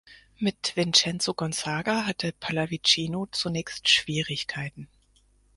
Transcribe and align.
Mit 0.39 0.75
Vincenzo 0.75 1.35
Gonzaga 1.35 2.07
hatte 2.07 2.31
Pallavicino 2.31 3.27
zunächst 3.27 3.87
Schwierigkeiten. 3.87 4.87